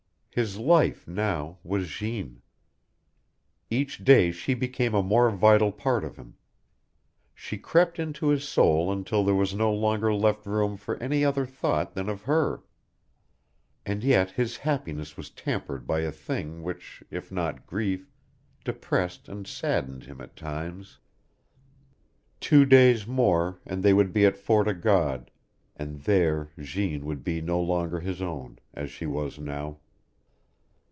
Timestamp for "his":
0.33-0.57, 8.29-8.47, 14.31-14.55, 27.99-28.21